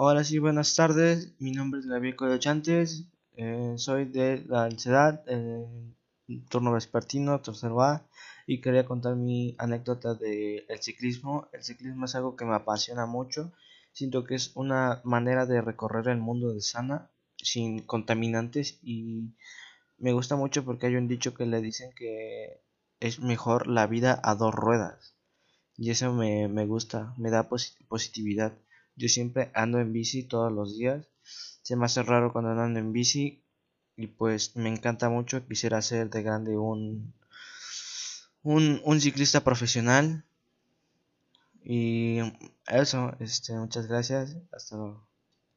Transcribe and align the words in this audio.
Hola, 0.00 0.22
sí, 0.22 0.38
buenas 0.38 0.76
tardes. 0.76 1.32
Mi 1.40 1.50
nombre 1.50 1.80
es 1.80 1.86
Gabriel 1.86 2.14
Coyochantes. 2.14 3.06
Eh, 3.36 3.74
soy 3.78 4.04
de 4.04 4.44
la 4.46 4.66
ansiedad, 4.66 5.24
eh, 5.26 5.66
turno 6.48 6.70
vespertino, 6.72 7.40
tercero 7.40 7.78
y 8.46 8.60
quería 8.60 8.84
contar 8.84 9.16
mi 9.16 9.56
anécdota 9.58 10.14
del 10.14 10.64
ciclismo. 10.80 11.48
El 11.52 11.64
ciclismo 11.64 12.04
es 12.04 12.14
algo 12.14 12.36
que 12.36 12.44
me 12.44 12.54
apasiona 12.54 13.06
mucho. 13.06 13.52
Siento 13.92 14.22
que 14.22 14.36
es 14.36 14.52
una 14.54 15.00
manera 15.02 15.46
de 15.46 15.60
recorrer 15.62 16.06
el 16.06 16.18
mundo 16.18 16.52
de 16.54 16.60
sana, 16.60 17.10
sin 17.36 17.80
contaminantes, 17.82 18.78
y 18.82 19.34
me 19.98 20.12
gusta 20.12 20.36
mucho 20.36 20.64
porque 20.64 20.86
hay 20.86 20.94
un 20.94 21.08
dicho 21.08 21.34
que 21.34 21.44
le 21.44 21.60
dicen 21.60 21.90
que 21.96 22.62
es 23.00 23.18
mejor 23.18 23.66
la 23.66 23.88
vida 23.88 24.20
a 24.22 24.36
dos 24.36 24.54
ruedas. 24.54 25.16
Y 25.76 25.90
eso 25.90 26.12
me, 26.14 26.46
me 26.46 26.66
gusta, 26.66 27.14
me 27.16 27.30
da 27.30 27.48
positividad. 27.88 28.52
Yo 28.98 29.08
siempre 29.08 29.50
ando 29.54 29.78
en 29.78 29.92
bici 29.92 30.24
todos 30.24 30.52
los 30.52 30.76
días. 30.76 31.08
Se 31.62 31.76
me 31.76 31.86
hace 31.86 32.02
raro 32.02 32.32
cuando 32.32 32.50
ando 32.50 32.78
en 32.80 32.92
bici. 32.92 33.44
Y 33.96 34.08
pues 34.08 34.56
me 34.56 34.68
encanta 34.68 35.08
mucho. 35.08 35.46
Quisiera 35.46 35.82
ser 35.82 36.10
de 36.10 36.22
grande 36.22 36.56
un, 36.58 37.14
un, 38.42 38.80
un 38.84 39.00
ciclista 39.00 39.44
profesional. 39.44 40.24
Y 41.62 42.18
eso, 42.66 43.12
este, 43.20 43.52
muchas 43.54 43.86
gracias. 43.86 44.36
Hasta 44.50 44.76
luego. 44.76 45.08